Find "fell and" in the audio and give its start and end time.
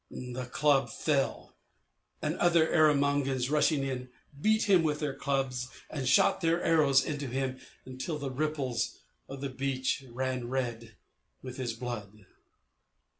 0.89-2.35